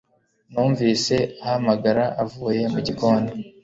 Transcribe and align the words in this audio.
Numvise 0.51 1.15
ahamagara 1.43 2.03
avuye 2.23 2.63
mu 2.73 2.79
gikoni 2.85 3.31